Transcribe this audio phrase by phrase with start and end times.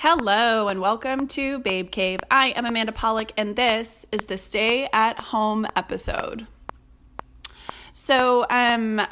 [0.00, 2.20] Hello and welcome to Babe Cave.
[2.30, 6.46] I am Amanda Polick and this is the stay at home episode.
[7.92, 9.02] So, um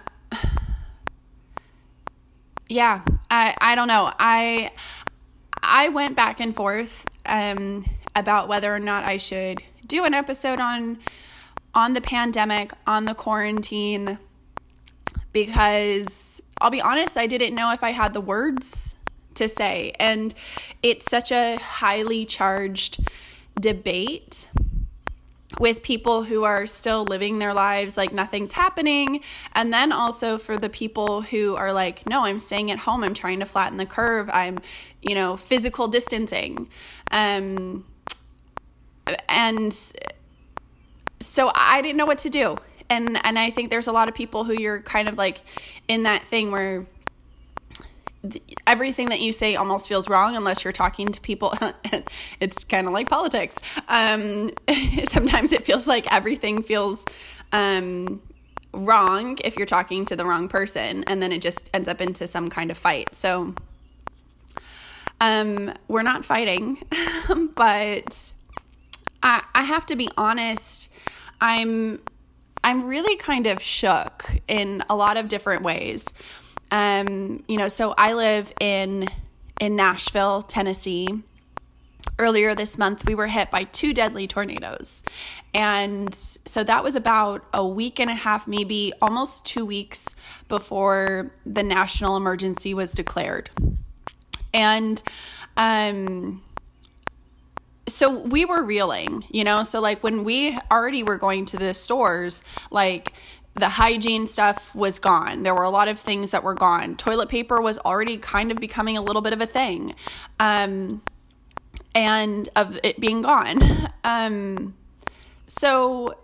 [2.68, 4.12] yeah, I I don't know.
[4.16, 4.70] I
[5.60, 7.84] I went back and forth um
[8.14, 11.00] about whether or not I should do an episode on
[11.74, 14.20] on the pandemic, on the quarantine
[15.32, 18.95] because I'll be honest, I didn't know if I had the words
[19.36, 19.92] to say.
[19.98, 20.34] And
[20.82, 23.00] it's such a highly charged
[23.58, 24.48] debate
[25.58, 29.20] with people who are still living their lives like nothing's happening.
[29.54, 33.02] And then also for the people who are like, no, I'm staying at home.
[33.02, 34.28] I'm trying to flatten the curve.
[34.32, 34.58] I'm,
[35.00, 36.68] you know, physical distancing.
[37.10, 37.84] Um,
[39.28, 39.72] and
[41.20, 42.58] so I didn't know what to do.
[42.90, 45.40] And, and I think there's a lot of people who you're kind of like
[45.88, 46.86] in that thing where
[48.66, 51.54] everything that you say almost feels wrong unless you're talking to people.
[52.40, 53.56] it's kind of like politics.
[53.88, 54.50] Um,
[55.08, 57.04] sometimes it feels like everything feels
[57.52, 58.20] um,
[58.72, 62.26] wrong if you're talking to the wrong person, and then it just ends up into
[62.26, 63.14] some kind of fight.
[63.14, 63.54] So
[65.20, 66.82] um, we're not fighting,
[67.54, 68.32] but
[69.22, 70.92] I, I have to be honest.
[71.40, 72.00] I'm
[72.64, 76.06] I'm really kind of shook in a lot of different ways.
[76.76, 79.08] Um, you know, so I live in
[79.58, 81.08] in Nashville, Tennessee.
[82.18, 85.02] Earlier this month, we were hit by two deadly tornadoes.
[85.54, 90.14] And so that was about a week and a half, maybe almost two weeks
[90.48, 93.48] before the national emergency was declared.
[94.52, 95.02] And
[95.56, 96.42] um,
[97.88, 99.62] so we were reeling, you know?
[99.62, 103.12] So, like, when we already were going to the stores, like,
[103.56, 105.42] the hygiene stuff was gone.
[105.42, 106.94] There were a lot of things that were gone.
[106.94, 109.94] Toilet paper was already kind of becoming a little bit of a thing.
[110.38, 111.02] Um,
[111.94, 113.60] and of it being gone.
[114.08, 114.76] Um,
[115.48, 116.16] so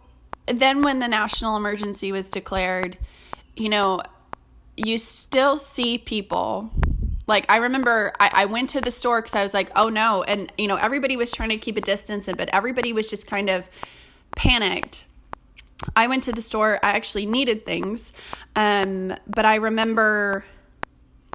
[0.46, 2.96] then when the national emergency was declared,
[3.56, 4.02] you know,
[4.76, 6.70] you still see people
[7.26, 10.22] like I remember I, I went to the store because I was like, oh no,
[10.22, 13.26] and you know everybody was trying to keep a distance, and but everybody was just
[13.26, 13.68] kind of
[14.36, 15.06] panicked
[15.96, 16.78] I went to the store.
[16.82, 18.12] I actually needed things,
[18.56, 20.44] um, but I remember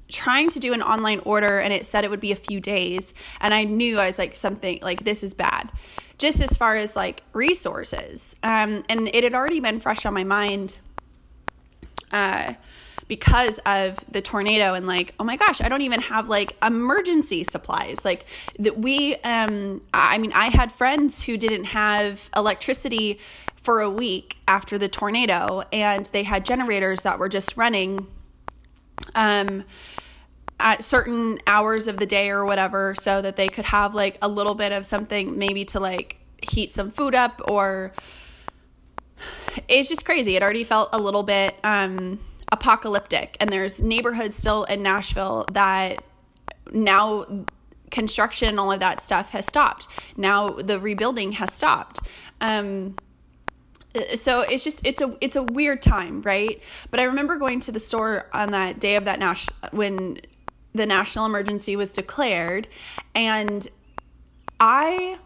[0.10, 3.14] trying to do an online order and it said it would be a few days.
[3.42, 5.72] And I knew I was like, something like this is bad,
[6.18, 8.36] just as far as like resources.
[8.44, 10.78] Um, and it had already been fresh on my mind.
[12.12, 12.54] Uh,
[13.08, 17.44] because of the tornado and like oh my gosh i don't even have like emergency
[17.44, 18.26] supplies like
[18.60, 23.20] that we um i mean i had friends who didn't have electricity
[23.68, 28.08] for a week after the tornado, and they had generators that were just running
[29.14, 29.66] um,
[30.58, 34.30] at certain hours of the day or whatever, so that they could have like a
[34.30, 37.92] little bit of something maybe to like heat some food up or
[39.68, 40.38] it's just crazy.
[40.38, 42.20] It already felt a little bit um,
[42.52, 46.04] apocalyptic, and there's neighborhoods still in Nashville that
[46.72, 47.46] now
[47.92, 49.88] construction and all of that stuff has stopped.
[50.16, 52.00] Now the rebuilding has stopped.
[52.42, 52.96] Um,
[54.14, 57.72] so it's just it's a it's a weird time right but i remember going to
[57.72, 60.20] the store on that day of that nash when
[60.74, 62.68] the national emergency was declared
[63.16, 63.68] and
[64.60, 65.18] i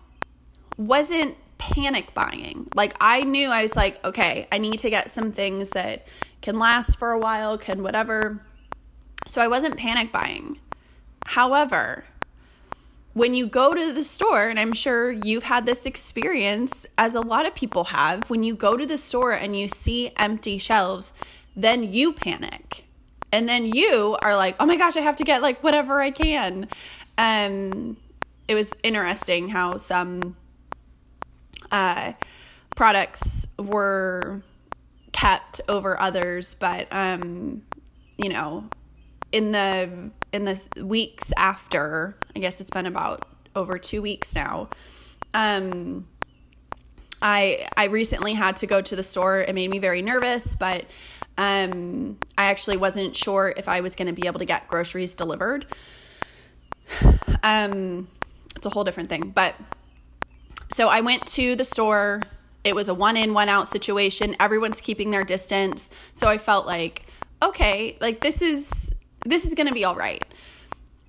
[0.78, 5.32] wasn't panic buying like i knew i was like okay i need to get some
[5.32, 6.08] things that
[6.42, 8.44] can last for a while can whatever
[9.28, 10.60] so i wasn't panic buying
[11.28, 12.04] however
[13.14, 17.22] when you go to the store, and I'm sure you've had this experience, as a
[17.22, 21.14] lot of people have, when you go to the store and you see empty shelves,
[21.56, 22.86] then you panic.
[23.32, 26.12] And then you are like, oh my gosh, I have to get like whatever I
[26.12, 26.68] can.
[27.18, 27.98] Um,
[28.48, 30.36] it was interesting how some
[31.72, 32.14] uh,
[32.76, 34.42] products were
[35.12, 37.64] kept over others, but um,
[38.18, 38.66] you know,
[39.32, 44.70] in the in the weeks after, I guess it's been about over two weeks now.
[45.34, 46.08] Um,
[47.22, 49.42] I I recently had to go to the store.
[49.42, 50.86] It made me very nervous, but
[51.38, 55.16] um, I actually wasn't sure if I was going to be able to get groceries
[55.16, 55.66] delivered.
[57.44, 58.08] Um,
[58.56, 59.56] it's a whole different thing, but
[60.72, 62.22] so I went to the store.
[62.64, 64.36] It was a one in, one out situation.
[64.40, 67.06] Everyone's keeping their distance, so I felt like
[67.44, 68.92] okay, like this is
[69.26, 70.24] this is going to be all right.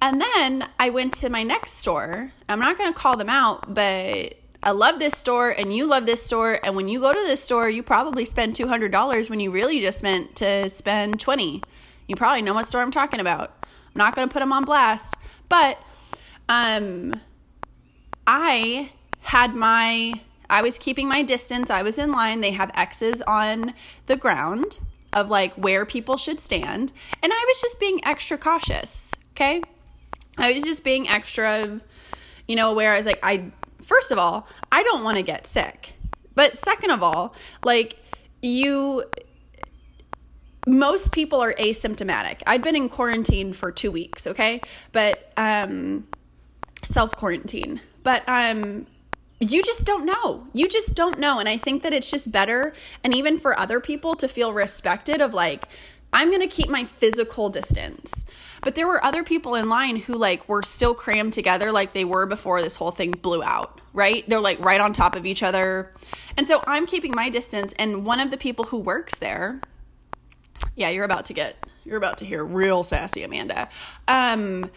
[0.01, 2.33] And then I went to my next store.
[2.49, 6.07] I'm not going to call them out, but I love this store and you love
[6.07, 6.59] this store.
[6.65, 10.03] And when you go to this store, you probably spend $200 when you really just
[10.03, 11.63] meant to spend 20.
[12.09, 13.65] You probably know what store I'm talking about.
[13.65, 15.15] I'm not going to put them on blast,
[15.49, 15.79] but
[16.49, 17.15] um,
[18.27, 18.91] I
[19.23, 20.15] had my,
[20.51, 21.71] I was keeping my distance.
[21.71, 22.41] I was in line.
[22.41, 23.75] They have X's on
[24.07, 24.79] the ground
[25.13, 26.93] of like where people should stand.
[27.23, 29.13] And I was just being extra cautious.
[29.33, 29.63] Okay.
[30.39, 31.81] I was just being extra,
[32.49, 32.93] you know, aware.
[32.93, 33.51] I was like, I,
[33.83, 35.95] first of all, I don't want to get sick.
[36.35, 37.35] But second of all,
[37.65, 37.99] like,
[38.41, 39.05] you,
[40.67, 42.43] most people are asymptomatic.
[42.47, 44.63] I'd been in quarantine for two weeks, okay?
[44.93, 46.09] But, um,
[46.83, 47.83] self quarantine.
[48.03, 48.87] But, um,
[49.51, 50.47] you just don't know.
[50.53, 51.39] You just don't know.
[51.41, 52.73] And I think that it's just better,
[53.05, 55.65] and even for other people to feel respected of like,
[56.13, 58.25] I'm going to keep my physical distance.
[58.65, 62.05] But there were other people in line who like were still crammed together like they
[62.05, 64.29] were before this whole thing blew out, right?
[64.29, 65.93] They're like right on top of each other.
[66.37, 69.61] And so I'm keeping my distance and one of the people who works there
[70.77, 73.69] Yeah, you're about to get you're about to hear real sassy Amanda.
[74.09, 74.71] Um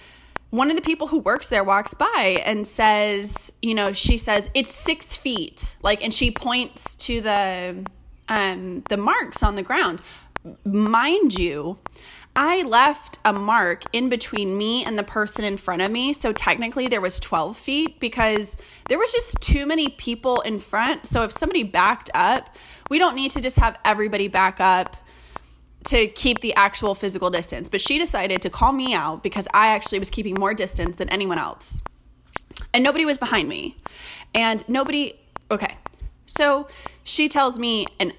[0.55, 4.49] one of the people who works there walks by and says, you know, she says
[4.53, 7.85] it's six feet, like, and she points to the
[8.27, 10.01] um, the marks on the ground.
[10.63, 11.77] Mind you,
[12.35, 16.33] I left a mark in between me and the person in front of me, so
[16.33, 18.57] technically there was 12 feet because
[18.89, 21.05] there was just too many people in front.
[21.05, 22.55] So if somebody backed up,
[22.89, 24.97] we don't need to just have everybody back up
[25.85, 27.69] to keep the actual physical distance.
[27.69, 31.09] But she decided to call me out because I actually was keeping more distance than
[31.09, 31.81] anyone else.
[32.73, 33.77] And nobody was behind me.
[34.33, 35.13] And nobody,
[35.49, 35.77] okay.
[36.25, 36.67] So
[37.03, 38.13] she tells me, and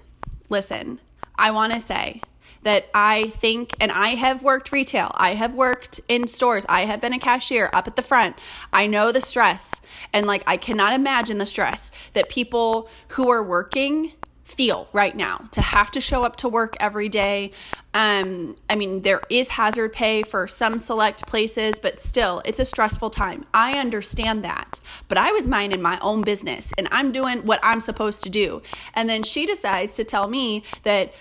[0.48, 1.00] listen,
[1.36, 2.20] I want to say
[2.62, 7.00] that I think, and I have worked retail, I have worked in stores, I have
[7.00, 8.36] been a cashier up at the front.
[8.72, 9.80] I know the stress,
[10.12, 14.12] and like I cannot imagine the stress that people who are working
[14.44, 17.52] feel right now to have to show up to work every day.
[17.94, 22.64] Um, I mean, there is hazard pay for some select places, but still, it's a
[22.64, 23.44] stressful time.
[23.54, 24.80] I understand that.
[25.08, 28.62] But I was minding my own business and I'm doing what I'm supposed to do.
[28.94, 31.12] And then she decides to tell me that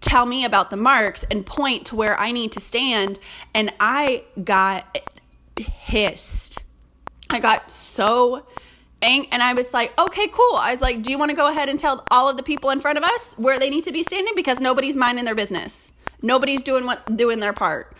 [0.00, 3.18] tell me about the marks and point to where I need to stand.
[3.54, 4.98] And I got
[5.56, 6.62] pissed.
[7.30, 8.46] I got so
[9.02, 10.56] and I was like, okay, cool.
[10.56, 12.70] I was like, do you want to go ahead and tell all of the people
[12.70, 14.32] in front of us where they need to be standing?
[14.34, 15.92] Because nobody's minding their business.
[16.22, 17.94] Nobody's doing what doing their part.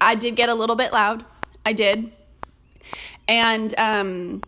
[0.00, 1.24] I did get a little bit loud.
[1.64, 2.12] I did.
[3.28, 4.42] And um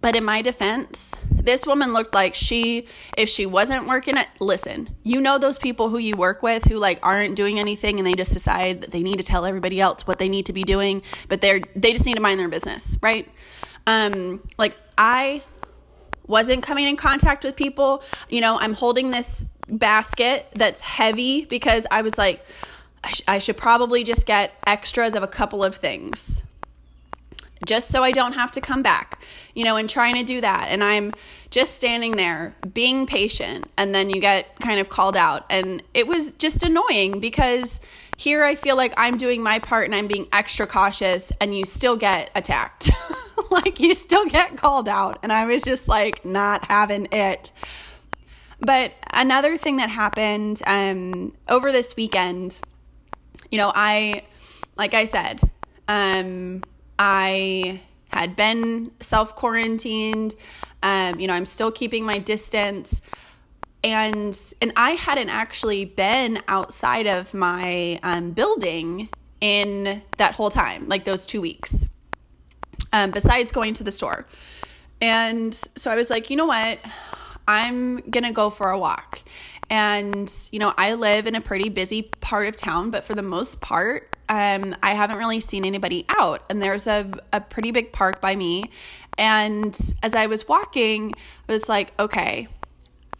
[0.00, 4.88] but in my defense, this woman looked like she if she wasn't working at listen,
[5.02, 8.14] you know those people who you work with who like aren't doing anything and they
[8.14, 11.02] just decide that they need to tell everybody else what they need to be doing,
[11.28, 13.28] but they're they just need to mind their business, right?
[13.86, 15.42] Um like I
[16.26, 18.02] wasn't coming in contact with people.
[18.28, 22.44] You know, I'm holding this basket that's heavy because I was like,
[23.04, 26.42] I, sh- I, should probably just get extras of a couple of things
[27.64, 29.22] just so I don't have to come back,
[29.54, 30.66] you know, and trying to do that.
[30.68, 31.12] And I'm
[31.50, 35.44] just standing there being patient, and then you get kind of called out.
[35.50, 37.80] And it was just annoying because
[38.22, 41.64] here I feel like I'm doing my part and I'm being extra cautious, and you
[41.64, 42.90] still get attacked.
[43.50, 45.18] like you still get called out.
[45.22, 47.50] And I was just like not having it.
[48.60, 52.60] But another thing that happened um, over this weekend,
[53.50, 54.22] you know, I,
[54.76, 55.40] like I said,
[55.88, 56.62] um,
[56.98, 57.80] I
[58.12, 60.36] had been self quarantined.
[60.84, 63.02] Um, you know, I'm still keeping my distance.
[63.84, 69.08] And and I hadn't actually been outside of my um, building
[69.40, 71.88] in that whole time, like those two weeks
[72.92, 74.26] um, besides going to the store.
[75.00, 76.78] And so I was like, you know what?
[77.48, 79.22] I'm to go for a walk.
[79.68, 83.22] And, you know, I live in a pretty busy part of town, but for the
[83.22, 86.44] most part, um, I haven't really seen anybody out.
[86.50, 88.70] And there's a, a pretty big park by me.
[89.18, 91.14] And as I was walking,
[91.48, 92.48] I was like, okay,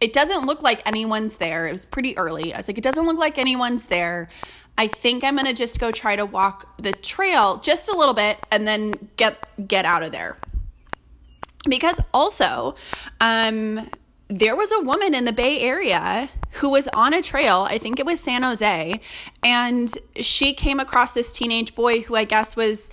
[0.02, 1.68] it doesn't look like anyone's there.
[1.68, 2.52] It was pretty early.
[2.52, 4.28] I was like, it doesn't look like anyone's there.
[4.76, 8.14] I think I'm going to just go try to walk the trail just a little
[8.14, 10.36] bit and then get get out of there.
[11.68, 12.74] Because also,
[13.20, 13.88] um,
[14.26, 18.00] there was a woman in the Bay Area who was on a trail, I think
[18.00, 19.00] it was San Jose,
[19.44, 22.90] and she came across this teenage boy who I guess was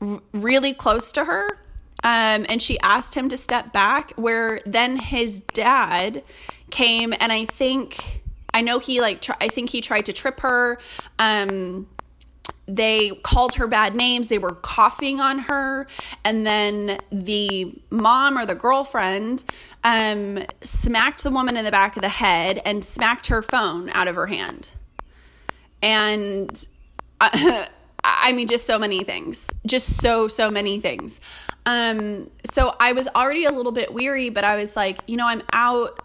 [0.00, 1.60] r- really close to her.
[2.04, 6.22] Um, and she asked him to step back, where then his dad
[6.70, 8.22] came, and I think
[8.54, 10.78] I know he like tr- I think he tried to trip her.
[11.18, 11.86] Um
[12.68, 14.28] they called her bad names.
[14.28, 15.86] They were coughing on her.
[16.22, 19.42] And then the mom or the girlfriend
[19.84, 24.06] um, smacked the woman in the back of the head and smacked her phone out
[24.06, 24.72] of her hand.
[25.80, 26.68] And
[27.20, 27.68] I,
[28.04, 29.48] I mean, just so many things.
[29.66, 31.22] Just so, so many things.
[31.68, 35.28] Um, so I was already a little bit weary, but I was like, you know,
[35.28, 36.00] I'm out.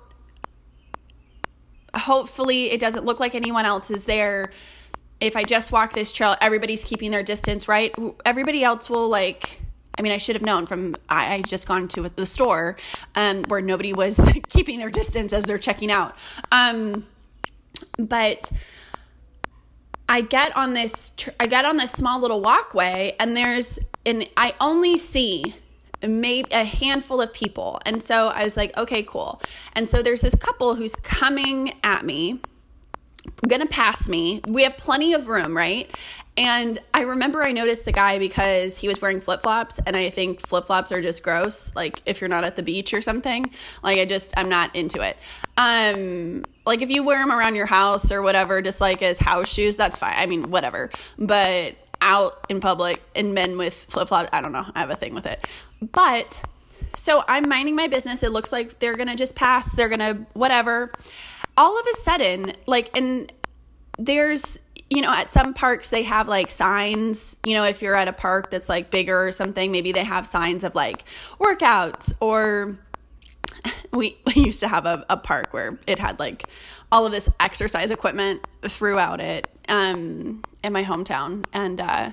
[1.95, 4.51] Hopefully, it doesn't look like anyone else is there.
[5.21, 7.95] If I just walk this trail, everybody's keeping their distance, right?
[8.25, 9.61] Everybody else will like.
[9.97, 12.75] I mean, I should have known from I, I just gone to the store
[13.15, 16.17] um, where nobody was keeping their distance as they're checking out.
[16.51, 17.05] Um,
[17.97, 18.51] but
[20.13, 24.53] I get on this I get on this small little walkway and there's and I
[24.61, 25.55] only see
[26.03, 27.81] maybe a handful of people.
[27.83, 29.41] And so I was like, okay, cool.
[29.73, 32.41] And so there's this couple who's coming at me,
[33.47, 34.41] gonna pass me.
[34.47, 35.89] We have plenty of room, right?
[36.37, 40.11] And I remember I noticed the guy because he was wearing flip flops, and I
[40.11, 41.75] think flip flops are just gross.
[41.75, 43.49] Like if you're not at the beach or something,
[43.81, 45.17] like I just I'm not into it.
[45.57, 49.51] Um, like if you wear them around your house or whatever, just like as house
[49.51, 50.15] shoes, that's fine.
[50.15, 50.89] I mean, whatever.
[51.17, 54.65] But out in public and men with flip flops, I don't know.
[54.75, 55.45] I have a thing with it.
[55.81, 56.41] But
[56.95, 58.23] so I'm minding my business.
[58.23, 59.71] It looks like they're gonna just pass.
[59.73, 60.91] They're gonna whatever.
[61.57, 63.31] All of a sudden, like, and
[63.97, 68.07] there's you know, at some parks they have like signs, you know, if you're at
[68.07, 71.03] a park that's like bigger or something, maybe they have signs of like
[71.39, 72.77] workouts or
[73.93, 76.43] we, we used to have a, a park where it had like
[76.91, 81.45] all of this exercise equipment throughout it um, in my hometown.
[81.53, 82.11] And uh,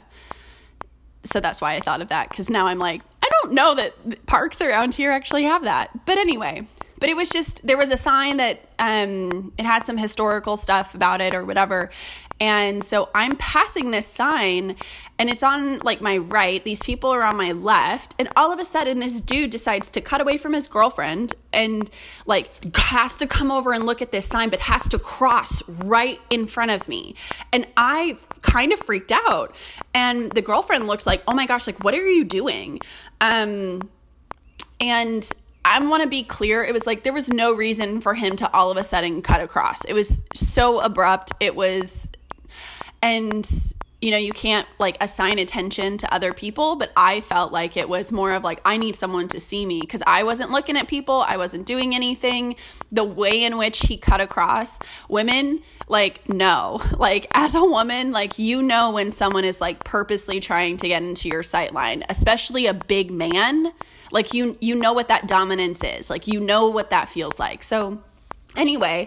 [1.25, 4.27] so that's why I thought of that because now I'm like, I don't know that
[4.27, 5.91] parks around here actually have that.
[6.07, 6.67] But anyway,
[6.99, 10.95] but it was just there was a sign that um, it had some historical stuff
[10.95, 11.91] about it or whatever
[12.41, 14.77] and so I'm passing this sign
[15.19, 16.65] and it's on like my right.
[16.65, 18.15] These people are on my left.
[18.19, 21.91] And all of a sudden, this dude decides to cut away from his girlfriend and
[22.25, 26.19] like has to come over and look at this sign, but has to cross right
[26.31, 27.15] in front of me.
[27.53, 29.55] And I kind of freaked out.
[29.93, 32.81] And the girlfriend looked like, oh my gosh, like, what are you doing?
[33.21, 33.91] Um,
[34.81, 35.31] and
[35.65, 36.65] I want to be clear.
[36.65, 39.43] It was like there was no reason for him to all of a sudden cut
[39.43, 39.85] across.
[39.85, 41.33] It was so abrupt.
[41.41, 42.09] It was
[43.03, 47.77] and you know you can't like assign attention to other people but i felt like
[47.77, 50.77] it was more of like i need someone to see me because i wasn't looking
[50.77, 51.21] at people.
[51.21, 52.57] I wasn't doing anything.
[52.91, 54.79] The way in which he cut across
[55.09, 56.81] women like no.
[56.99, 61.03] Like as a woman like you know when someone is like purposely trying to get
[61.03, 63.73] into your sight line especially a big man
[64.13, 66.11] like you you know what that dominance is.
[66.11, 67.63] Like you know what that feels like.
[67.63, 68.03] So
[68.57, 69.07] anyway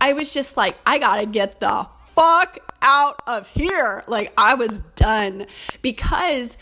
[0.00, 4.04] i was just like i gotta get the fuck out of here.
[4.06, 5.46] Like I was done
[5.82, 6.58] because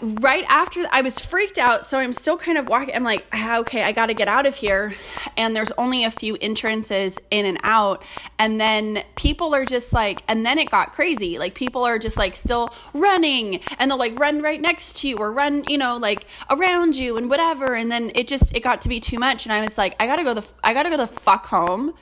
[0.00, 1.84] right after I was freaked out.
[1.84, 2.94] So I'm still kind of walking.
[2.94, 4.92] I'm like, ah, okay, I got to get out of here.
[5.36, 8.02] And there's only a few entrances in and out.
[8.38, 11.38] And then people are just like, and then it got crazy.
[11.38, 15.16] Like people are just like still running and they'll like run right next to you
[15.18, 17.74] or run, you know, like around you and whatever.
[17.74, 19.46] And then it just, it got to be too much.
[19.46, 21.46] And I was like, I got to go the, I got to go the fuck
[21.46, 21.94] home.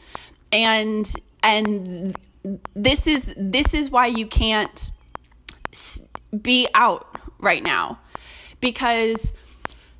[0.53, 1.11] And
[1.43, 2.17] and
[2.75, 4.91] this is this is why you can't
[6.43, 7.99] be out right now.
[8.61, 9.33] Because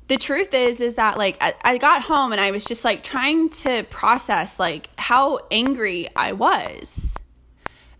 [0.07, 3.01] the truth is is that like I, I, got home and i was just like
[3.01, 7.17] trying to process like how angry i was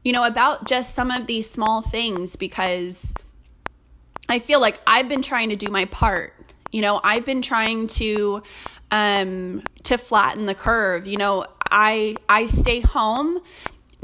[0.03, 2.35] you know about just some of these small things.
[2.35, 3.15] Because
[4.29, 7.87] i feel like i've been trying to do my part you know i've been trying
[7.87, 8.43] to
[8.91, 13.39] um to flatten the curve you know I I stay home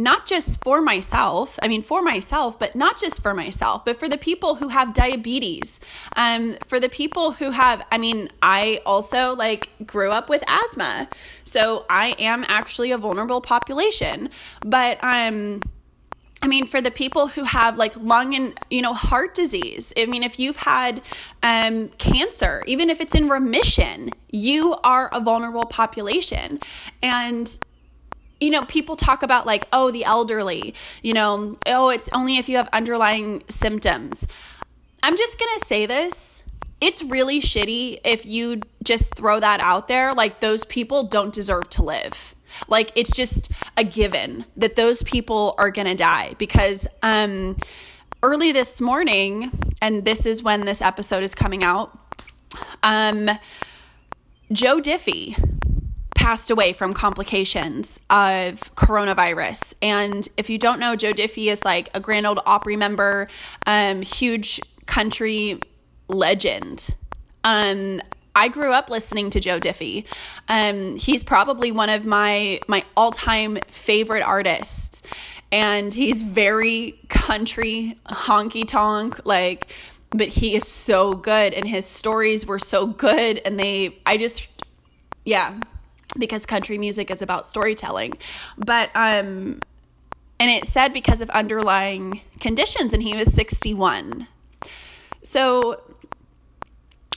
[0.01, 4.09] not just for myself, I mean, for myself, but not just for myself, but for
[4.09, 5.79] the people who have diabetes,
[6.15, 11.07] um, for the people who have, I mean, I also like grew up with asthma.
[11.43, 14.29] So I am actually a vulnerable population.
[14.65, 15.61] But, um,
[16.43, 20.07] I mean, for the people who have like lung and, you know, heart disease, I
[20.07, 21.01] mean, if you've had
[21.43, 26.59] um, cancer, even if it's in remission, you are a vulnerable population.
[27.03, 27.57] And,
[28.41, 32.49] you know, people talk about like, oh, the elderly, you know, oh, it's only if
[32.49, 34.27] you have underlying symptoms.
[35.03, 36.43] I'm just going to say this.
[36.81, 40.13] It's really shitty if you just throw that out there.
[40.13, 42.35] Like, those people don't deserve to live
[42.67, 47.55] like it's just a given that those people are going to die because um
[48.23, 51.97] early this morning and this is when this episode is coming out
[52.83, 53.29] um
[54.51, 55.37] Joe Diffie
[56.21, 59.73] passed away from complications of coronavirus.
[59.81, 63.27] And if you don't know, Joe Diffie is like a Grand Ole Opry member,
[63.65, 65.59] um, huge country
[66.07, 66.93] legend.
[67.43, 68.01] Um,
[68.35, 70.05] I grew up listening to Joe Diffie.
[70.47, 75.01] Um, he's probably one of my my all time favorite artists,
[75.51, 79.67] and he's very country honky tonk like
[80.11, 84.47] but he is so good and his stories were so good and they I just
[85.25, 85.59] yeah
[86.17, 88.13] because country music is about storytelling.
[88.57, 89.59] But um
[90.41, 94.27] and it said because of underlying conditions and he was 61
[95.23, 95.79] so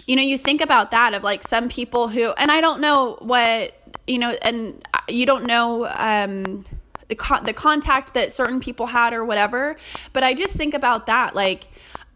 [0.06, 3.16] you know you think about that of like some people who and i don't know
[3.20, 3.74] what
[4.06, 6.64] you know and you don't know um
[7.08, 9.76] the con- the contact that certain people had or whatever
[10.12, 11.68] but i just think about that like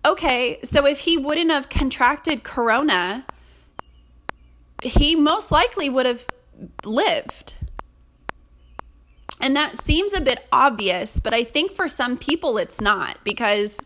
[0.04, 3.24] okay so if he wouldn't have contracted corona
[4.82, 6.26] he most likely would have
[6.84, 7.54] lived.
[9.40, 13.80] And that seems a bit obvious but i think for some people it's not because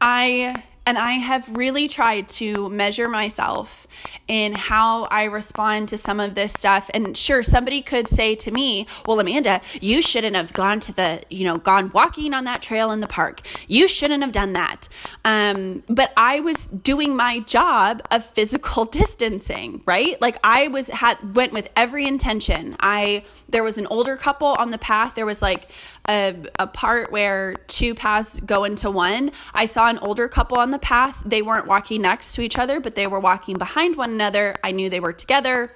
[0.00, 3.86] i and I have really tried to measure myself
[4.28, 6.90] in how I respond to some of this stuff.
[6.92, 11.22] And sure, somebody could say to me, Well, Amanda, you shouldn't have gone to the,
[11.30, 13.40] you know, gone walking on that trail in the park.
[13.66, 14.88] You shouldn't have done that.
[15.24, 20.20] Um, but I was doing my job of physical distancing, right?
[20.20, 22.76] Like I was, had, went with every intention.
[22.80, 25.14] I, there was an older couple on the path.
[25.14, 25.68] There was like,
[26.08, 29.32] a, a part where two paths go into one.
[29.52, 31.22] I saw an older couple on the path.
[31.24, 34.56] They weren't walking next to each other, but they were walking behind one another.
[34.62, 35.72] I knew they were together.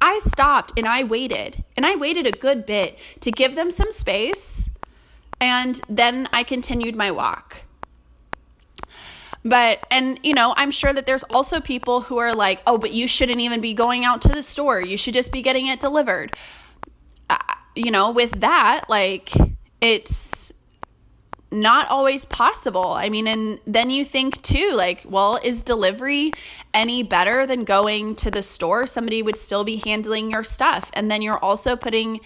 [0.00, 3.90] I stopped and I waited, and I waited a good bit to give them some
[3.90, 4.68] space.
[5.40, 7.64] And then I continued my walk.
[9.44, 12.92] But, and you know, I'm sure that there's also people who are like, oh, but
[12.92, 14.80] you shouldn't even be going out to the store.
[14.80, 16.36] You should just be getting it delivered.
[17.28, 17.38] Uh,
[17.74, 19.32] you know, with that, like,
[19.82, 20.54] it's
[21.50, 22.92] not always possible.
[22.92, 26.32] I mean, and then you think too, like, well, is delivery
[26.72, 28.86] any better than going to the store?
[28.86, 30.90] Somebody would still be handling your stuff.
[30.94, 32.20] And then you're also putting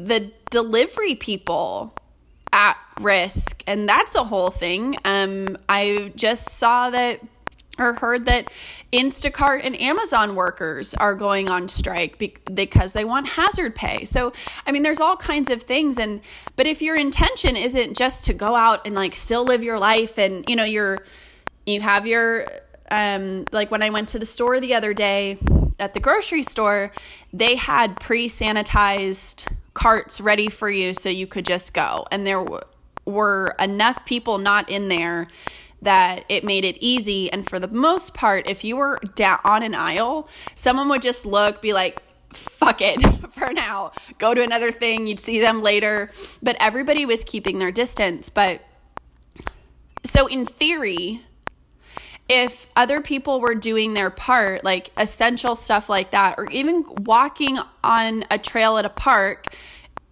[0.00, 1.94] the delivery people
[2.50, 3.62] at risk.
[3.66, 4.96] And that's a whole thing.
[5.04, 7.20] Um, I just saw that
[7.78, 8.50] or heard that
[8.92, 12.18] Instacart and Amazon workers are going on strike
[12.54, 14.04] because they want hazard pay.
[14.04, 14.32] So,
[14.66, 16.20] I mean, there's all kinds of things and
[16.54, 20.18] but if your intention isn't just to go out and like still live your life
[20.18, 21.04] and you know, you're
[21.66, 22.46] you have your
[22.90, 25.38] um like when I went to the store the other day
[25.78, 26.92] at the grocery store,
[27.32, 32.06] they had pre-sanitized carts ready for you so you could just go.
[32.10, 32.44] And there
[33.04, 35.28] were enough people not in there
[35.82, 37.30] that it made it easy.
[37.32, 41.26] And for the most part, if you were down on an aisle, someone would just
[41.26, 43.00] look, be like, fuck it
[43.32, 45.06] for now, go to another thing.
[45.06, 46.10] You'd see them later.
[46.42, 48.28] But everybody was keeping their distance.
[48.28, 48.62] But
[50.04, 51.20] so, in theory,
[52.28, 57.58] if other people were doing their part, like essential stuff like that, or even walking
[57.84, 59.46] on a trail at a park,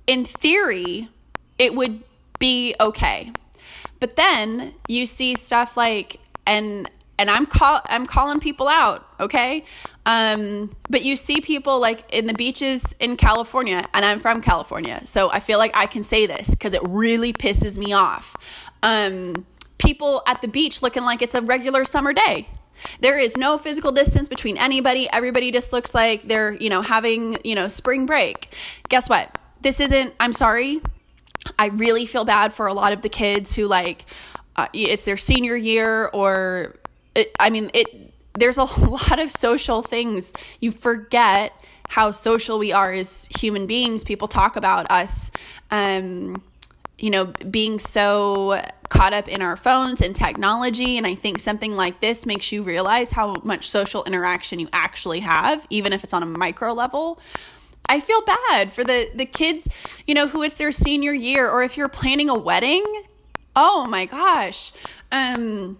[0.07, 1.09] in theory,
[1.59, 2.03] it would
[2.39, 3.33] be okay.
[4.05, 9.65] But then you see stuff like and and I'm call I'm calling people out, okay?
[10.05, 15.01] Um, but you see people like in the beaches in California, and I'm from California,
[15.07, 18.37] so I feel like I can say this because it really pisses me off.
[18.83, 19.47] Um,
[19.79, 22.47] people at the beach looking like it's a regular summer day.
[23.01, 25.09] There is no physical distance between anybody.
[25.15, 28.53] Everybody just looks like they're, you know, having, you know, spring break.
[28.91, 29.39] Guess what?
[29.63, 30.83] This isn't, I'm sorry,
[31.59, 34.05] I really feel bad for a lot of the kids who like
[34.57, 36.77] uh, it's their senior year or
[37.15, 40.33] it, I mean it there's a lot of social things.
[40.61, 41.53] You forget
[41.89, 44.05] how social we are as human beings.
[44.05, 45.31] People talk about us
[45.71, 46.43] um
[46.99, 50.97] you know being so caught up in our phones and technology.
[50.97, 55.21] And i think something like this makes you realize how much social interaction you actually
[55.21, 57.19] have even if it's on a micro level
[57.89, 59.69] I feel bad for the the kids,
[60.07, 62.85] you know, who it's their senior year or if you're planning a wedding.
[63.55, 64.73] Oh my gosh.
[65.13, 65.79] Um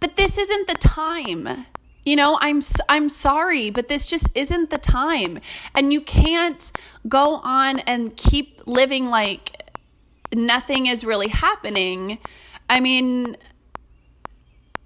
[0.00, 1.66] but this isn't the time.
[2.04, 5.38] You know, I'm I'm sorry, but this just isn't the time.
[5.74, 6.70] And you can't
[7.08, 9.62] go on and keep living like
[10.34, 12.18] nothing is really happening.
[12.68, 13.36] I mean,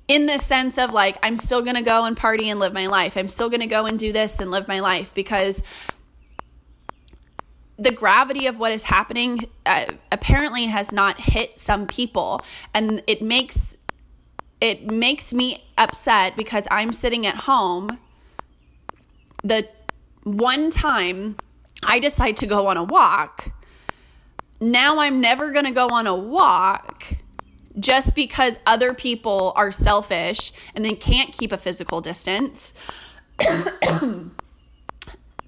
[0.06, 2.86] in the sense of like I'm still going to go and party and live my
[2.86, 3.16] life.
[3.16, 5.62] I'm still going to go and do this and live my life because
[7.78, 12.42] the gravity of what is happening uh, apparently has not hit some people.
[12.74, 13.76] And it makes
[14.60, 17.98] it makes me upset because I'm sitting at home.
[19.44, 19.68] The
[20.24, 21.36] one time
[21.84, 23.52] I decide to go on a walk
[24.60, 27.14] now I'm never going to go on a walk
[27.78, 32.74] just because other people are selfish and they can't keep a physical distance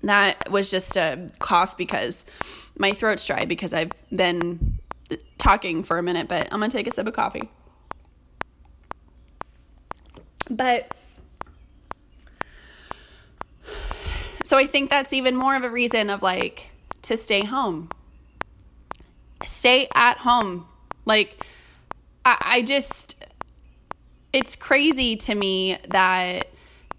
[0.02, 2.24] that was just a cough because
[2.78, 4.78] my throat's dry because I've been
[5.38, 7.50] talking for a minute, but I'm going to take a sip of coffee.
[10.48, 10.94] But
[14.44, 16.70] so I think that's even more of a reason of like
[17.02, 17.88] to stay home.
[19.44, 20.66] Stay at home.
[21.04, 21.44] Like
[22.24, 23.24] I, I just
[24.32, 26.48] it's crazy to me that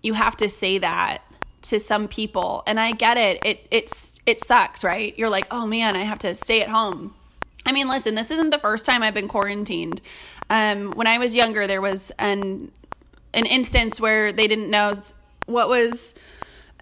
[0.01, 1.21] you have to say that
[1.63, 2.63] to some people.
[2.67, 3.39] And i get it.
[3.45, 5.17] It it's it sucks right?
[5.17, 7.13] You're like oh man i have to stay at home.
[7.65, 10.01] I mean listen this isn't the first time i've been quarantined.
[10.49, 12.71] Um, when i was younger there was an
[13.33, 14.95] an instance where they didn't know
[15.45, 16.13] what was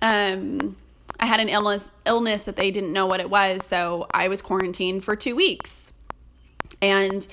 [0.02, 0.76] um,
[1.20, 3.66] i had an illness illness that they didn't know what it was.
[3.66, 5.94] So i was quarantined for two weeks.
[6.82, 7.28] And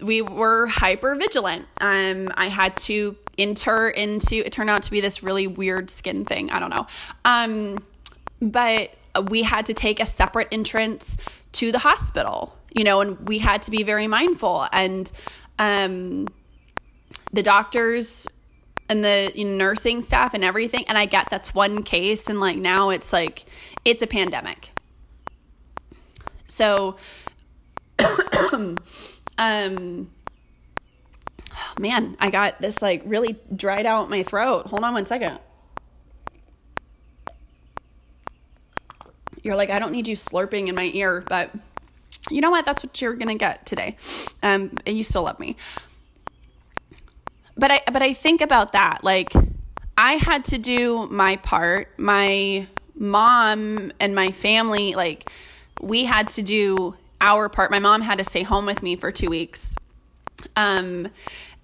[0.00, 1.66] we were hyper vigilant.
[1.80, 6.24] Um, I had to enter into it turned out to be this really weird skin
[6.24, 6.50] thing.
[6.50, 6.86] I don't know.
[7.24, 7.78] Um,
[8.40, 8.90] but
[9.28, 11.16] we had to take a separate entrance
[11.52, 14.66] to the hospital, you know, and we had to be very mindful.
[14.72, 15.10] And
[15.58, 16.28] um,
[17.32, 18.26] the doctors
[18.88, 20.84] and the nursing staff and everything.
[20.88, 23.44] And I get that's one case, and like now it's like
[23.84, 24.70] it's a pandemic.
[26.46, 26.96] So.
[29.38, 30.10] Um,
[31.78, 34.66] man, I got this like really dried out my throat.
[34.66, 35.38] Hold on one second.
[39.42, 41.50] You're like, I don't need you slurping in my ear, but
[42.30, 42.64] you know what?
[42.64, 43.96] That's what you're gonna get today.
[44.42, 45.56] Um, and you still love me.
[47.56, 49.04] But I but I think about that.
[49.04, 49.32] Like
[49.96, 51.98] I had to do my part.
[51.98, 55.30] My mom and my family, like
[55.80, 57.70] we had to do our part.
[57.70, 59.74] My mom had to stay home with me for two weeks.
[60.54, 61.08] Um,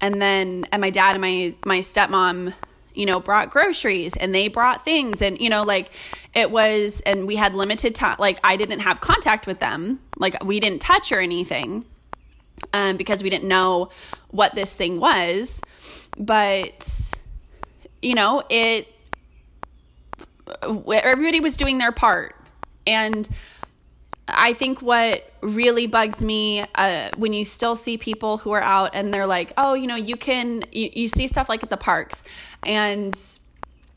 [0.02, 2.52] and then, and my dad and my, my stepmom,
[2.92, 5.90] you know, brought groceries and they brought things and, you know, like
[6.34, 8.16] it was, and we had limited time.
[8.18, 10.00] Like I didn't have contact with them.
[10.18, 11.86] Like we didn't touch or anything,
[12.74, 13.88] um, because we didn't know
[14.28, 15.62] what this thing was.
[16.18, 17.14] But,
[18.02, 18.92] you know, it,
[20.62, 22.36] everybody was doing their part.
[22.86, 23.26] And,
[24.32, 28.90] I think what really bugs me uh, when you still see people who are out
[28.94, 31.76] and they're like, oh, you know, you can, you, you see stuff like at the
[31.76, 32.24] parks
[32.62, 33.16] and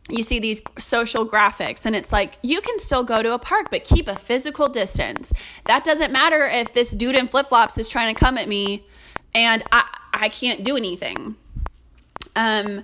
[0.09, 3.67] you see these social graphics and it's like you can still go to a park
[3.71, 5.33] but keep a physical distance.
[5.65, 8.85] That doesn't matter if this dude in flip-flops is trying to come at me
[9.33, 11.35] and i i can't do anything.
[12.35, 12.83] Um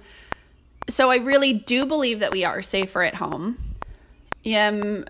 [0.89, 3.57] so i really do believe that we are safer at home.
[4.47, 5.05] Um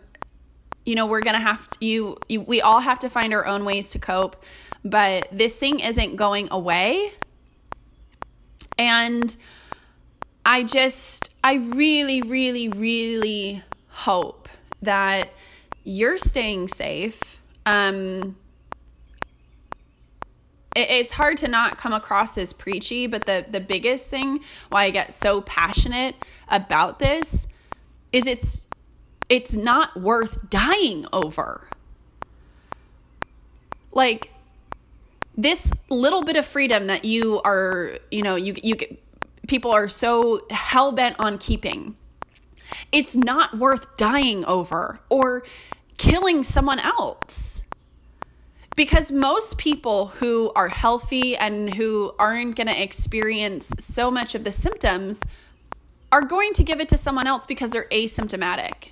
[0.85, 3.65] you know we're gonna have to you, you we all have to find our own
[3.65, 4.43] ways to cope
[4.83, 7.11] but this thing isn't going away.
[8.77, 9.35] And
[10.43, 14.49] i just i really really really hope
[14.81, 15.31] that
[15.83, 17.39] you're staying safe.
[17.65, 18.37] Um
[20.75, 24.39] it's hard to not come across as preachy but the the biggest thing
[24.69, 26.15] why i get so passionate
[26.47, 27.45] about this
[28.13, 28.69] is it's
[29.31, 31.69] it's not worth dying over.
[33.93, 34.29] Like
[35.37, 38.75] this little bit of freedom that you are, you know, you you
[39.47, 41.95] people are so hell bent on keeping.
[42.91, 45.43] It's not worth dying over or
[45.97, 47.63] killing someone else.
[48.75, 54.43] Because most people who are healthy and who aren't going to experience so much of
[54.43, 55.23] the symptoms
[56.11, 58.91] are going to give it to someone else because they're asymptomatic.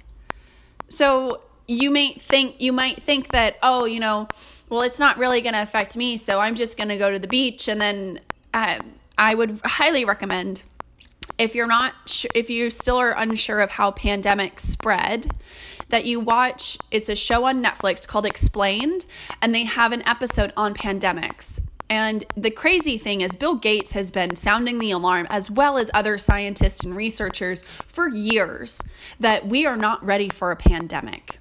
[0.90, 4.28] So you may think you might think that oh you know
[4.70, 7.20] well it's not really going to affect me so i'm just going to go to
[7.20, 8.20] the beach and then
[8.56, 8.80] uh,
[9.20, 10.64] i would highly recommend
[11.38, 15.32] if you're not sh- if you still are unsure of how pandemics spread
[15.90, 19.06] that you watch it's a show on netflix called explained
[19.44, 24.12] and they have an episode on pandemics and the crazy thing is, Bill Gates has
[24.12, 28.82] been sounding the alarm, as well as other scientists and researchers, for years
[29.20, 31.40] that we are not ready for a pandemic.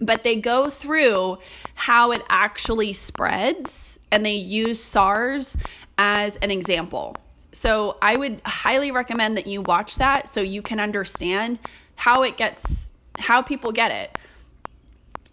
[0.00, 1.38] But they go through
[1.74, 5.56] how it actually spreads and they use SARS
[5.98, 7.16] as an example.
[7.52, 11.60] So I would highly recommend that you watch that so you can understand
[11.96, 14.18] how it gets, how people get it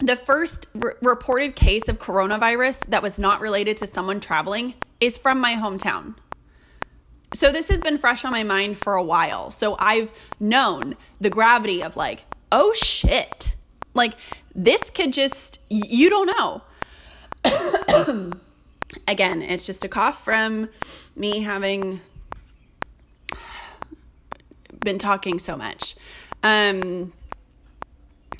[0.01, 5.17] the first r- reported case of coronavirus that was not related to someone traveling is
[5.17, 6.15] from my hometown.
[7.33, 9.51] So this has been fresh on my mind for a while.
[9.51, 13.55] So I've known the gravity of like, oh shit.
[13.93, 14.13] Like
[14.53, 16.61] this could just you don't know.
[19.07, 20.69] Again, it's just a cough from
[21.15, 22.01] me having
[24.83, 25.95] been talking so much.
[26.43, 27.13] Um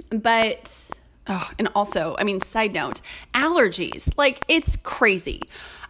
[0.10, 0.92] but
[1.28, 3.02] Oh, and also, I mean, side note,
[3.34, 4.12] allergies.
[4.18, 5.44] Like it's crazy.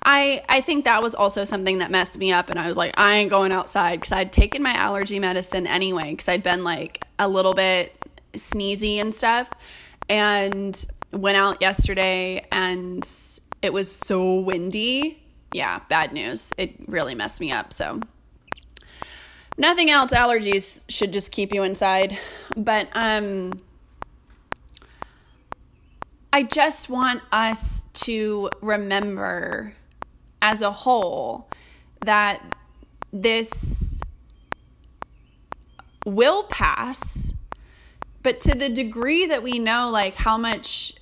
[0.04, 3.00] I I think that was also something that messed me up and I was like
[3.00, 7.04] I ain't going outside cuz I'd taken my allergy medicine anyway cuz I'd been like
[7.20, 7.96] a little bit
[8.34, 9.52] sneezy and stuff
[10.10, 13.08] and went out yesterday and
[13.62, 15.22] it was so windy.
[15.54, 16.52] Yeah, bad news.
[16.58, 17.72] It really messed me up.
[17.72, 18.02] So
[19.58, 22.17] nothing else allergies should just keep you inside.
[22.58, 23.62] But um
[26.34, 29.74] I just want us to remember
[30.41, 31.50] as a whole
[32.02, 32.41] that
[33.12, 34.00] this
[36.06, 37.34] will pass
[38.24, 40.94] but to the degree that we know like how much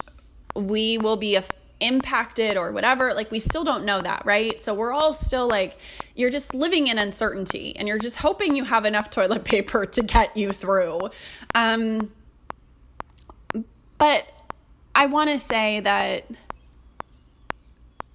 [0.55, 1.37] we will be
[1.79, 4.59] impacted or whatever like we still don't know that right?
[4.59, 5.77] So we're all still like
[6.15, 10.01] you're just living in uncertainty and you're just hoping you have enough toilet paper to
[10.01, 11.09] get you through.
[11.53, 12.11] Um
[13.97, 14.25] but
[14.95, 16.25] i want to say that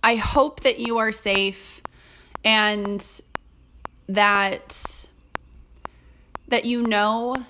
[0.05, 1.81] I hope that you are safe
[2.45, 3.03] and
[4.07, 5.07] that
[6.47, 7.47] that you know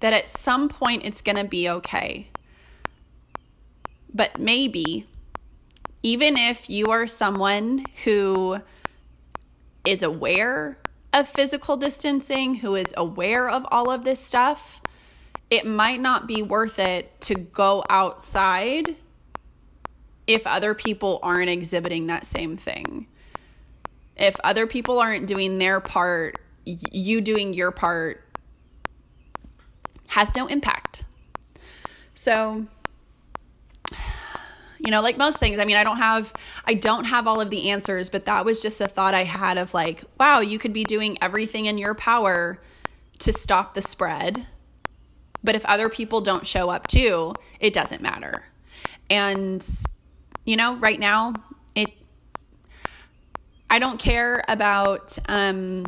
[0.00, 2.26] that at some point it's going to be okay.
[4.12, 5.06] But maybe
[6.02, 8.60] even if you are someone who
[9.84, 10.78] is aware
[11.12, 14.82] of physical distancing, who is aware of all of this stuff,
[15.50, 18.96] it might not be worth it to go outside
[20.26, 23.06] if other people aren't exhibiting that same thing.
[24.16, 28.22] If other people aren't doing their part, you doing your part
[30.08, 31.04] has no impact.
[32.14, 32.66] So,
[34.78, 36.32] you know, like most things, I mean, I don't have
[36.64, 39.58] I don't have all of the answers, but that was just a thought I had
[39.58, 42.60] of like, wow, you could be doing everything in your power
[43.18, 44.46] to stop the spread.
[45.44, 48.44] But if other people don't show up too, it doesn't matter.
[49.10, 49.64] And
[50.44, 51.34] you know, right now,
[51.74, 51.90] it,
[53.70, 55.86] I don't care about um,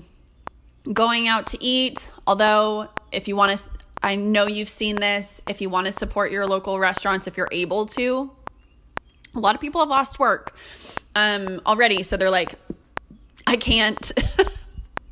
[0.92, 2.08] going out to eat.
[2.26, 3.70] Although, if you want to,
[4.02, 5.42] I know you've seen this.
[5.48, 8.30] If you want to support your local restaurants, if you're able to,
[9.34, 10.56] a lot of people have lost work
[11.14, 12.02] um, already.
[12.02, 12.54] So they're like,
[13.46, 14.12] I can't,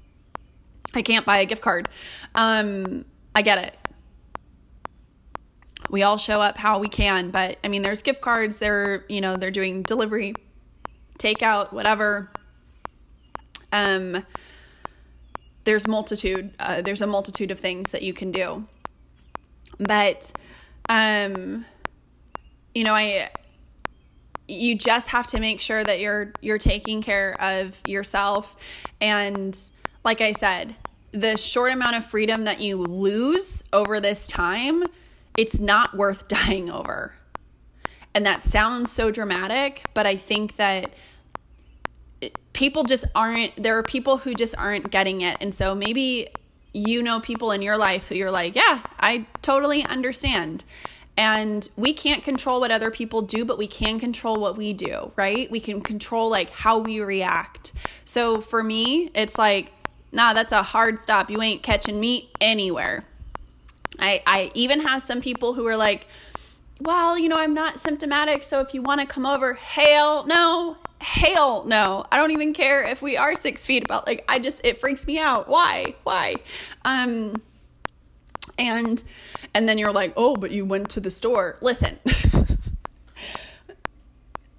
[0.95, 1.89] I can't buy a gift card.
[2.35, 3.05] Um,
[3.35, 3.77] I get it
[5.91, 7.31] we all show up how we can.
[7.31, 8.59] But I mean, there's gift cards.
[8.59, 10.35] They're you know they're doing delivery,
[11.19, 12.31] takeout, whatever.
[13.73, 14.25] Um,
[15.65, 16.55] there's multitude.
[16.59, 18.67] Uh, there's a multitude of things that you can do.
[19.79, 20.31] But,
[20.89, 21.65] um,
[22.75, 23.31] you know, I
[24.47, 28.57] you just have to make sure that you're you're taking care of yourself
[29.01, 29.59] and
[30.05, 30.75] like I said,
[31.13, 34.85] the short amount of freedom that you lose over this time
[35.37, 37.15] it's not worth dying over.
[38.15, 40.93] And that sounds so dramatic, but I think that
[42.53, 45.37] people just aren't, there are people who just aren't getting it.
[45.41, 46.29] And so maybe
[46.73, 50.65] you know people in your life who you're like, yeah, I totally understand.
[51.17, 55.13] And we can't control what other people do, but we can control what we do,
[55.15, 55.49] right?
[55.51, 57.73] We can control like how we react.
[58.05, 59.73] So for me, it's like,
[60.11, 61.31] nah, that's a hard stop.
[61.31, 63.05] You ain't catching me anywhere.
[63.99, 66.07] I, I even have some people who are like,
[66.81, 70.77] well, you know, I'm not symptomatic, so if you want to come over, hail no,
[71.01, 72.05] hail no.
[72.11, 75.07] I don't even care if we are six feet about like I just it freaks
[75.07, 75.49] me out.
[75.49, 75.95] Why?
[76.03, 76.37] Why?
[76.85, 77.41] Um
[78.59, 79.03] and
[79.55, 81.59] and then you're like, oh, but you went to the store.
[81.61, 81.99] Listen.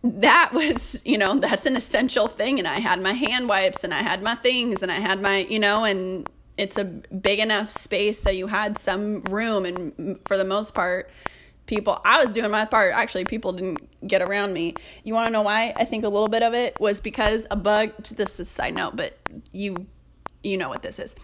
[0.04, 2.60] that was, you know, that's an essential thing.
[2.60, 5.40] And I had my hand wipes and I had my things and I had my,
[5.50, 10.38] you know, and it's a big enough space so you had some room and for
[10.38, 11.10] the most part
[11.66, 12.94] people i was doing my part.
[12.94, 14.76] Actually people didn't get around me.
[15.04, 17.56] You want to know why i think a little bit of it was because a
[17.56, 19.18] bug this is side note but
[19.52, 19.88] you
[20.44, 21.16] you know what this is.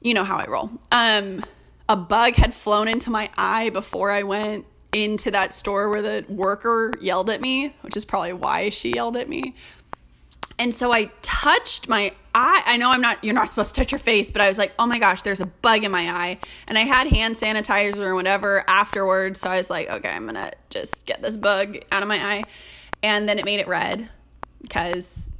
[0.00, 0.70] You know how i roll.
[0.90, 1.44] Um
[1.88, 6.24] a bug had flown into my eye before i went into that store where the
[6.28, 9.54] worker yelled at me which is probably why she yelled at me
[10.62, 12.62] and so I touched my eye.
[12.64, 14.72] I know I'm not, you're not supposed to touch your face, but I was like,
[14.78, 16.38] oh my gosh, there's a bug in my eye.
[16.68, 19.40] And I had hand sanitizer or whatever afterwards.
[19.40, 22.14] So I was like, okay, I'm going to just get this bug out of my
[22.14, 22.44] eye.
[23.02, 24.08] And then it made it red
[24.60, 25.34] because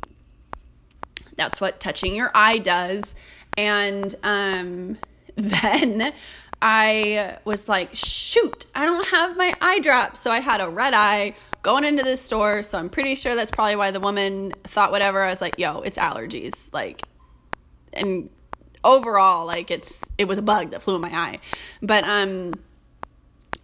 [1.37, 3.15] that's what touching your eye does.
[3.57, 4.99] And um,
[5.37, 6.13] then
[6.63, 10.17] I was like, shoot, I don't have my eye drop.
[10.17, 12.63] So I had a red eye going into this store.
[12.63, 15.23] So I'm pretty sure that's probably why the woman thought whatever.
[15.23, 16.73] I was like, yo, it's allergies.
[16.73, 17.03] Like,
[17.93, 18.31] and
[18.85, 21.41] overall, like it's, it was a bug that flew in my eye.
[21.83, 22.55] But, um,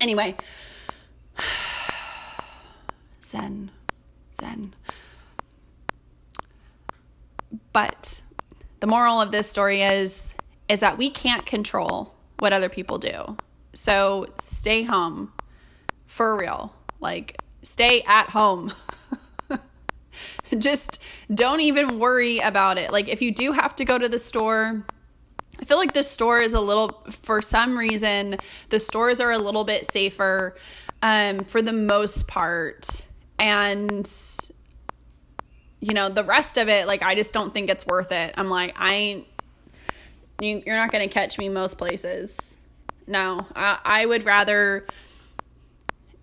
[0.01, 0.37] Anyway,
[3.23, 3.71] Zen,
[4.33, 4.75] Zen.
[7.73, 8.23] But
[8.81, 10.35] the moral of this story is
[10.69, 13.37] is that we can't control what other people do.
[13.75, 15.33] So stay home
[16.07, 16.75] for real.
[17.01, 18.73] Like stay at home.
[20.59, 22.93] Just don't even worry about it.
[22.93, 24.85] Like if you do have to go to the store,
[25.61, 28.37] I feel like the store is a little, for some reason,
[28.69, 30.57] the stores are a little bit safer
[31.03, 33.07] um, for the most part.
[33.39, 34.09] And,
[35.81, 38.35] you know, the rest of it, like, I just don't think it's worth it.
[38.37, 39.27] I'm like, I ain't,
[40.41, 42.57] you, you're not going to catch me most places.
[43.07, 44.87] No, I, I would rather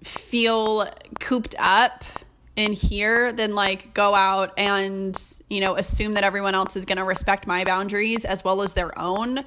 [0.04, 0.88] feel
[1.20, 2.04] cooped up
[2.56, 6.98] in here than like go out and you know assume that everyone else is going
[6.98, 9.44] to respect my boundaries as well as their own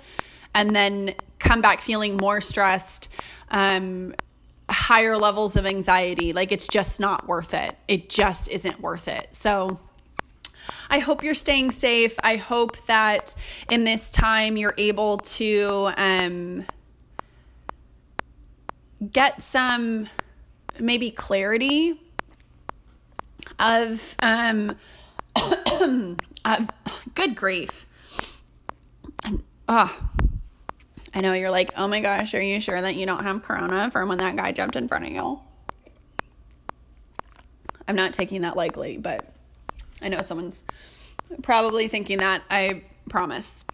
[0.55, 3.09] and then come back feeling more stressed
[3.51, 4.13] um
[4.71, 6.33] higher levels of anxiety.
[6.33, 7.77] Like it's just not worth it.
[7.89, 9.29] It just isn't worth it.
[9.33, 9.81] So
[10.91, 12.15] I hope you're staying safe.
[12.23, 13.35] I hope that
[13.71, 16.65] in this time you're able to um,
[19.11, 20.09] get some
[20.81, 22.01] maybe clarity
[23.59, 24.77] of um
[26.45, 26.71] of
[27.15, 27.87] good grief.
[29.25, 30.09] And oh
[31.15, 33.91] I know you're like, oh my gosh, are you sure that you don't have corona
[33.91, 35.41] from when that guy jumped in front of you?
[37.87, 39.33] I'm not taking that lightly, but
[40.03, 40.65] I know someone's
[41.43, 42.43] probably thinking that.
[42.51, 43.65] I promise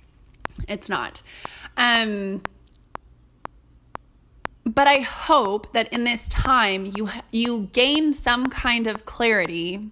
[0.69, 1.23] it's not.
[1.77, 2.43] Um,
[4.65, 9.91] but I hope that in this time you you gain some kind of clarity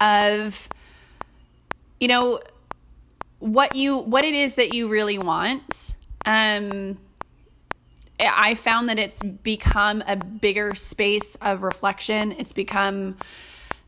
[0.00, 0.68] of
[1.98, 2.40] you know
[3.40, 5.94] what you what it is that you really want.
[6.24, 6.98] Um
[8.20, 12.32] I found that it's become a bigger space of reflection.
[12.32, 13.16] It's become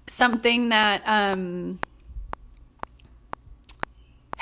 [0.06, 1.78] something that um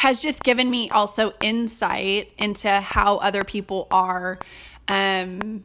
[0.00, 4.38] has just given me also insight into how other people are.
[4.88, 5.62] Um,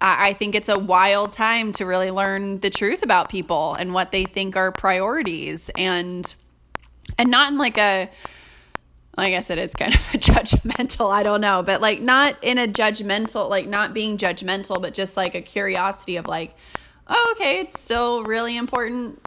[0.00, 3.92] I, I think it's a wild time to really learn the truth about people and
[3.92, 6.32] what they think are priorities and
[7.18, 8.08] and not in like a
[9.16, 12.58] like I said, it's kind of a judgmental, I don't know, but like not in
[12.58, 16.54] a judgmental, like not being judgmental, but just like a curiosity of like,
[17.06, 19.24] oh, okay, it's still really important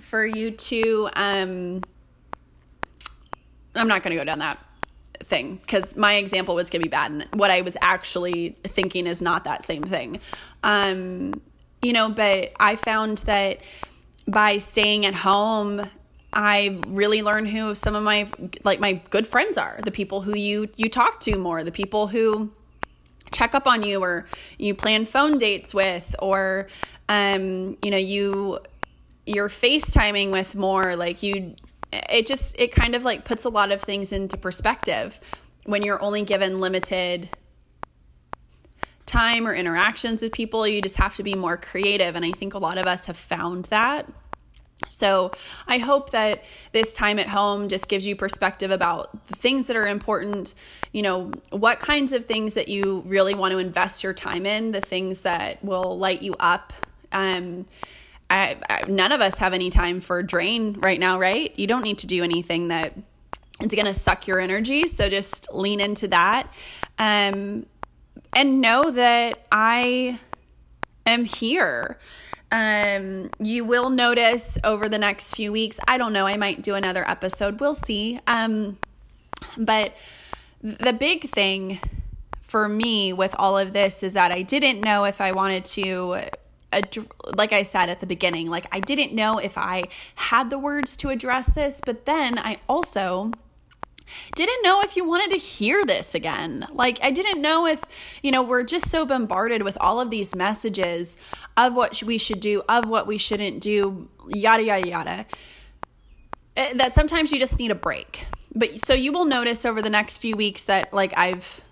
[0.00, 1.80] for you to, um,
[3.74, 4.58] I'm not going to go down that
[5.20, 9.06] thing because my example was going to be bad and what i was actually thinking
[9.06, 10.18] is not that same thing.
[10.64, 11.40] Um
[11.82, 13.60] you know but i found that
[14.26, 15.88] by staying at home
[16.32, 18.28] i really learned who some of my
[18.62, 22.06] like my good friends are the people who you you talk to more the people
[22.06, 22.52] who
[23.32, 24.26] check up on you or
[24.58, 26.68] you plan phone dates with or
[27.08, 28.58] um you know you
[29.26, 31.54] you're facetiming with more like you
[31.92, 35.20] it just it kind of like puts a lot of things into perspective
[35.64, 37.28] when you're only given limited
[39.06, 40.66] time or interactions with people.
[40.66, 43.16] You just have to be more creative and i think a lot of us have
[43.16, 44.08] found that.
[44.88, 45.32] So
[45.68, 49.76] i hope that this time at home just gives you perspective about the things that
[49.76, 50.54] are important.
[50.92, 54.72] You know what kinds of things that you really want to invest your time in
[54.72, 56.72] the things that will light you up
[57.12, 57.66] um,
[58.30, 61.52] I, I, none of us have any time for drain right now, right?
[61.58, 62.96] You don't need to do anything that
[63.60, 64.86] it's going to suck your energy.
[64.86, 66.52] So just lean into that.
[66.98, 67.66] Um,
[68.34, 70.18] and know that I
[71.06, 71.98] am here.
[72.50, 76.74] Um, you will notice over the next few weeks, I don't know, I might do
[76.74, 77.60] another episode.
[77.60, 78.20] We'll see.
[78.26, 78.78] Um,
[79.56, 79.94] but
[80.62, 81.80] the big thing
[82.40, 86.28] for me with all of this is that I didn't know if I wanted to
[87.36, 90.96] like I said at the beginning, like I didn't know if I had the words
[90.98, 93.32] to address this, but then I also
[94.34, 96.66] didn't know if you wanted to hear this again.
[96.72, 97.82] Like, I didn't know if,
[98.22, 101.16] you know, we're just so bombarded with all of these messages
[101.56, 105.26] of what we should do, of what we shouldn't do, yada, yada, yada,
[106.56, 108.26] eh, that sometimes you just need a break.
[108.54, 111.62] But so you will notice over the next few weeks that, like, I've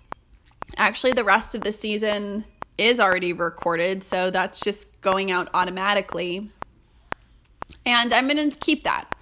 [0.77, 2.45] actually the rest of the season
[2.81, 6.49] is already recorded, so that's just going out automatically.
[7.85, 9.15] And I'm going to keep that.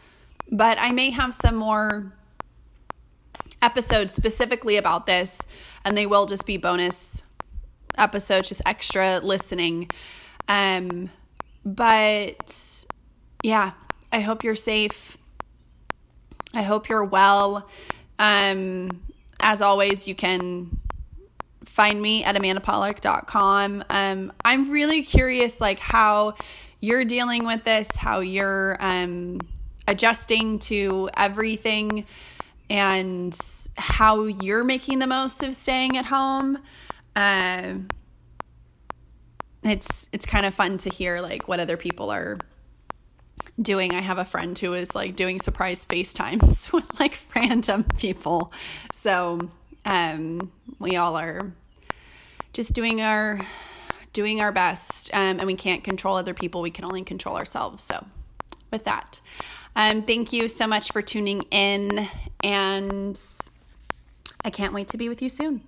[0.51, 2.13] But I may have some more
[3.61, 5.41] episodes specifically about this,
[5.83, 7.21] and they will just be bonus
[7.97, 9.89] episodes, just extra listening.
[10.47, 11.09] Um,
[11.65, 12.85] but
[13.43, 13.71] yeah,
[14.11, 15.17] I hope you're safe.
[16.53, 17.69] I hope you're well.
[18.17, 19.01] Um,
[19.39, 20.79] as always, you can
[21.79, 23.85] find me at amandapolick.com.
[23.89, 26.33] Um, I'm really curious, like, how
[26.81, 29.39] you're dealing with this, how you're um,
[29.87, 32.05] adjusting to everything,
[32.69, 33.33] and
[33.77, 36.57] how you're making the most of staying at home.
[37.15, 37.87] Um,
[39.63, 42.39] it's it's kind of fun to hear like what other people are
[43.61, 43.95] doing.
[43.95, 48.51] I have a friend who is like doing surprise FaceTimes with like random people.
[48.91, 49.47] So
[49.85, 51.53] um, we all are
[52.53, 53.39] just doing our
[54.11, 56.61] doing our best, um, and we can't control other people.
[56.61, 57.83] We can only control ourselves.
[57.83, 58.05] So
[58.71, 59.21] with that,
[59.75, 62.07] um, thank you so much for tuning in,
[62.43, 63.19] and
[64.43, 65.61] I can't wait to be with you soon.